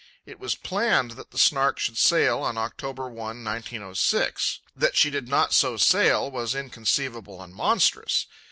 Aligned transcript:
It 0.25 0.39
was 0.39 0.55
planned 0.55 1.11
that 1.11 1.29
the 1.29 1.37
Snark 1.37 1.77
should 1.77 1.95
sail 1.95 2.39
on 2.39 2.57
October 2.57 3.07
1, 3.07 3.43
1906. 3.43 4.61
That 4.75 4.95
she 4.95 5.11
did 5.11 5.27
not 5.27 5.53
so 5.53 5.77
sail 5.77 6.31
was 6.31 6.55
inconceivable 6.55 7.39
and 7.39 7.53
monstrous. 7.53 8.25